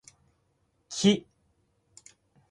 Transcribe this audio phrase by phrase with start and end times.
[0.99, 1.25] 木